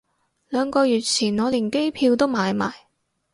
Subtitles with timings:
[0.49, 2.73] 兩個月前我連機票都買埋